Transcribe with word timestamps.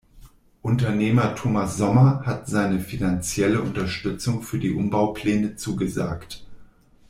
Unternehmer 0.63 1.35
Thomas 1.35 1.77
Sommer 1.77 2.23
hat 2.25 2.47
seine 2.47 2.79
finanzielle 2.79 3.61
Unterstützung 3.61 4.41
für 4.41 4.57
die 4.57 4.71
Umbaupläne 4.73 5.57
zugesagt. 5.57 6.43